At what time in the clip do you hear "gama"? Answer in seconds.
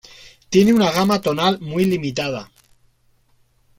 0.91-1.21